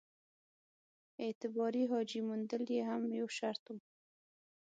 اعتباري 1.23 1.83
حاجي 1.91 2.19
موندل 2.27 2.63
یې 2.75 2.81
هم 2.89 3.03
یو 3.19 3.27
شرط 3.37 3.63
وو. 3.71 3.79